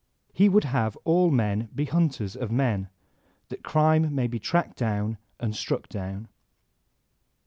[0.33, 2.89] He would have all men be hunters of men,
[3.49, 6.27] that crime may be tracked down and struck down.